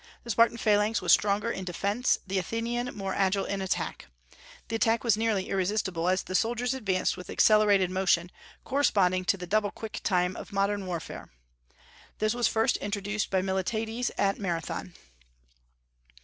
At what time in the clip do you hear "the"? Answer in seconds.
0.23-0.31, 2.25-2.39, 4.67-4.75, 6.23-6.33, 9.37-9.45